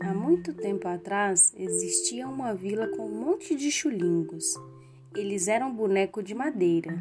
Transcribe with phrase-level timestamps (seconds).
[0.00, 4.54] Há muito tempo atrás existia uma vila com um monte de chulingos.
[5.16, 6.96] Eles eram boneco de madeira.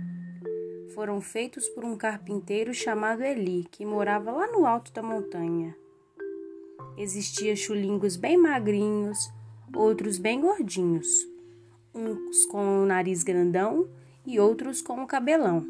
[0.95, 5.75] Foram feitos por um carpinteiro chamado Eli, que morava lá no alto da montanha.
[6.97, 9.19] Existia chulingos bem magrinhos,
[9.75, 11.30] outros bem gordinhos,
[11.93, 13.87] uns com o nariz grandão
[14.25, 15.65] e outros com o cabelão.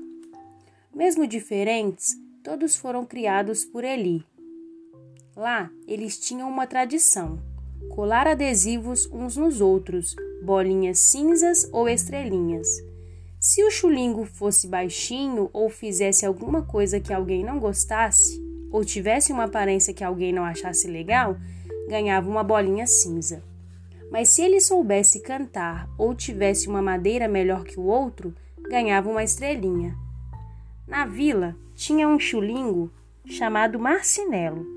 [0.93, 4.25] Mesmo diferentes, todos foram criados por Eli.
[5.35, 7.39] Lá, eles tinham uma tradição:
[7.89, 12.67] colar adesivos uns nos outros, bolinhas cinzas ou estrelinhas.
[13.39, 18.39] Se o chulingo fosse baixinho ou fizesse alguma coisa que alguém não gostasse,
[18.71, 21.37] ou tivesse uma aparência que alguém não achasse legal,
[21.89, 23.43] ganhava uma bolinha cinza.
[24.11, 28.35] Mas se ele soubesse cantar ou tivesse uma madeira melhor que o outro,
[28.69, 29.95] ganhava uma estrelinha.
[30.85, 32.91] Na vila tinha um chulingo
[33.25, 34.67] chamado Marcinelo.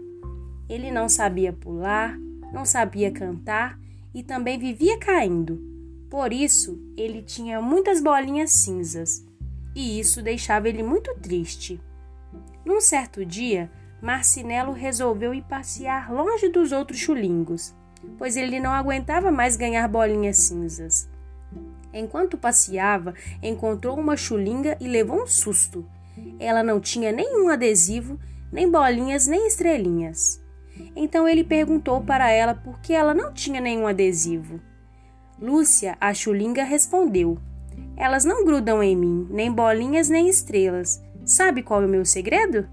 [0.69, 2.17] Ele não sabia pular,
[2.53, 3.77] não sabia cantar
[4.15, 5.61] e também vivia caindo.
[6.09, 9.27] Por isso, ele tinha muitas bolinhas cinzas,
[9.75, 11.81] e isso deixava ele muito triste.
[12.65, 13.69] Num certo dia,
[14.01, 17.75] Marcinelo resolveu ir passear longe dos outros chulingos
[18.19, 21.09] pois ele não aguentava mais ganhar bolinhas cinzas.
[21.93, 25.87] Enquanto passeava, encontrou uma chulinga e levou um susto.
[26.39, 28.19] Ela não tinha nenhum adesivo,
[28.53, 30.43] nem bolinhas, nem estrelinhas.
[30.97, 34.61] Então ele perguntou para ela por que ela não tinha nenhum adesivo.
[35.41, 37.39] Lúcia, a chulinga, respondeu:
[37.97, 41.03] Elas não grudam em mim, nem bolinhas, nem estrelas.
[41.25, 42.69] Sabe qual é o meu segredo?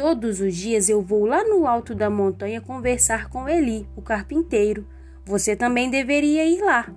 [0.00, 4.88] Todos os dias eu vou lá no alto da montanha conversar com Eli, o carpinteiro.
[5.26, 6.90] Você também deveria ir lá.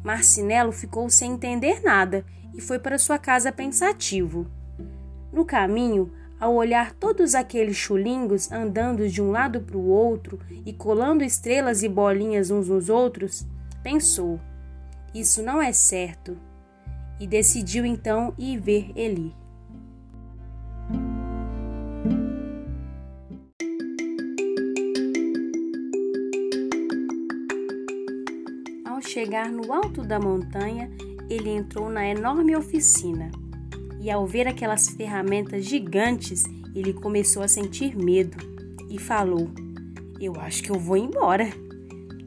[0.00, 4.46] Marcinelo ficou sem entender nada e foi para sua casa pensativo.
[5.32, 10.72] No caminho, ao olhar todos aqueles chulingos andando de um lado para o outro e
[10.72, 13.44] colando estrelas e bolinhas uns nos outros,
[13.82, 14.38] pensou:
[15.12, 16.38] Isso não é certo.
[17.18, 19.34] E decidiu então ir ver Eli.
[29.24, 30.90] Chegar no alto da montanha,
[31.30, 33.30] ele entrou na enorme oficina.
[33.98, 36.42] E ao ver aquelas ferramentas gigantes,
[36.74, 38.36] ele começou a sentir medo
[38.90, 39.50] e falou:
[40.20, 41.48] Eu acho que eu vou embora.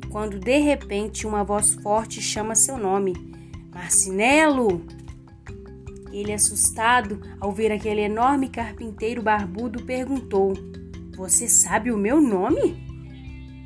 [0.10, 3.14] Quando de repente uma voz forte chama seu nome:
[3.72, 4.82] Marcinelo!
[6.12, 10.54] Ele, assustado ao ver aquele enorme carpinteiro barbudo, perguntou:
[11.16, 12.76] Você sabe o meu nome?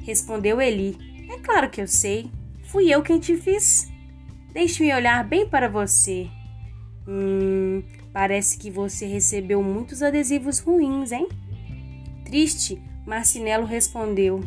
[0.04, 0.98] Respondeu Eli:
[1.30, 2.30] É claro que eu sei.
[2.72, 3.92] Fui eu quem te fiz.
[4.54, 6.30] Deixe-me olhar bem para você.
[7.06, 7.84] Hum,
[8.14, 11.28] parece que você recebeu muitos adesivos ruins, hein?
[12.24, 14.40] Triste, Marcinelo respondeu.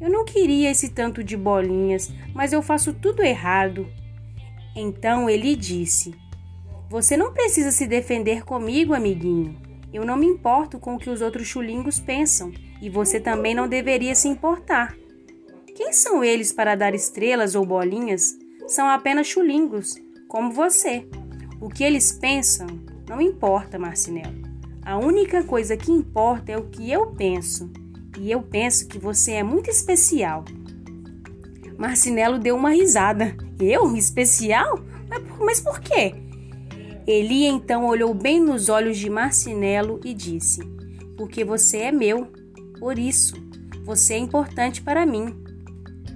[0.00, 3.86] Eu não queria esse tanto de bolinhas, mas eu faço tudo errado.
[4.74, 6.14] Então ele disse:
[6.88, 9.54] Você não precisa se defender comigo, amiguinho.
[9.92, 13.68] Eu não me importo com o que os outros chulingos pensam, e você também não
[13.68, 14.96] deveria se importar.
[15.80, 18.36] Quem são eles para dar estrelas ou bolinhas?
[18.68, 19.94] São apenas chulingos,
[20.28, 21.08] como você.
[21.58, 22.66] O que eles pensam
[23.08, 24.42] não importa, Marcinelo.
[24.84, 27.72] A única coisa que importa é o que eu penso.
[28.18, 30.44] E eu penso que você é muito especial.
[31.78, 33.34] Marcinelo deu uma risada.
[33.58, 33.96] Eu?
[33.96, 34.78] Especial?
[35.08, 36.12] Mas, mas por quê?
[37.06, 40.60] Eli então olhou bem nos olhos de Marcinelo e disse:
[41.16, 42.30] Porque você é meu.
[42.78, 43.34] Por isso,
[43.82, 45.48] você é importante para mim.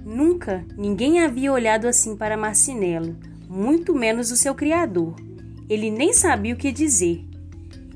[0.05, 3.17] Nunca ninguém havia olhado assim para Marcinelo,
[3.49, 5.15] muito menos o seu criador.
[5.67, 7.25] Ele nem sabia o que dizer.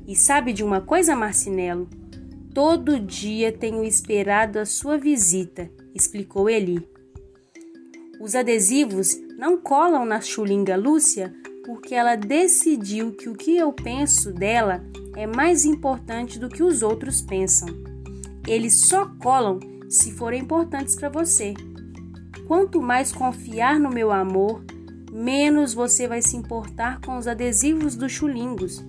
[0.08, 1.88] E sabe de uma coisa, Marcinelo?
[2.52, 6.84] Todo dia tenho esperado a sua visita, explicou Eli.
[8.20, 11.32] Os adesivos não colam na chulinga Lúcia
[11.64, 16.82] porque ela decidiu que o que eu penso dela é mais importante do que os
[16.82, 17.68] outros pensam.
[18.48, 21.54] Eles só colam se forem importantes para você.
[22.50, 24.64] Quanto mais confiar no meu amor,
[25.12, 28.84] menos você vai se importar com os adesivos dos chulingos.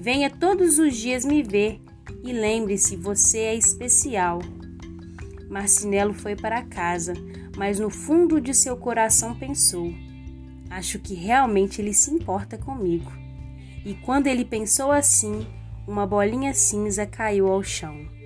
[0.00, 1.82] Venha todos os dias me ver
[2.24, 4.38] e lembre-se, você é especial.
[5.50, 7.12] Marcinelo foi para casa,
[7.58, 9.92] mas no fundo de seu coração pensou:
[10.70, 13.12] Acho que realmente ele se importa comigo.
[13.84, 15.46] E quando ele pensou assim,
[15.86, 18.17] uma bolinha cinza caiu ao chão.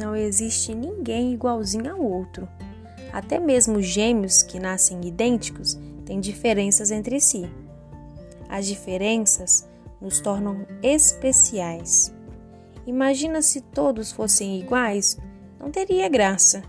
[0.00, 2.48] Não existe ninguém igualzinho ao outro.
[3.12, 7.46] Até mesmo gêmeos que nascem idênticos têm diferenças entre si.
[8.48, 9.68] As diferenças
[10.00, 12.14] nos tornam especiais.
[12.86, 15.18] Imagina se todos fossem iguais,
[15.58, 16.62] não teria graça.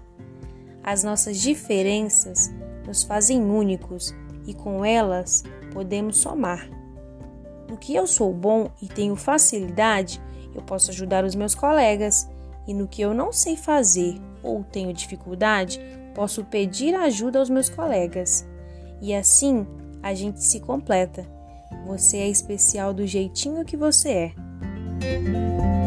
[0.84, 2.52] As nossas diferenças
[2.86, 4.14] nos fazem únicos
[4.46, 5.42] e com elas
[5.72, 6.70] podemos somar.
[7.70, 10.22] No que eu sou bom e tenho facilidade,
[10.54, 12.28] eu posso ajudar os meus colegas,
[12.72, 15.78] e no que eu não sei fazer ou tenho dificuldade,
[16.16, 18.48] posso pedir ajuda aos meus colegas.
[19.02, 19.68] E assim
[20.02, 21.28] a gente se completa.
[21.86, 25.81] Você é especial do jeitinho que você é.